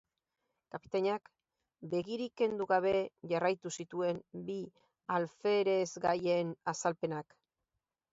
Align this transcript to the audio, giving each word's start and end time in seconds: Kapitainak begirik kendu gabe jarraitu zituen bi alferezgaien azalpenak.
Kapitainak 0.75 1.27
begirik 1.91 2.31
kendu 2.41 2.65
gabe 2.71 2.93
jarraitu 3.31 3.73
zituen 3.83 4.21
bi 4.47 4.55
alferezgaien 5.19 6.51
azalpenak. 6.75 7.37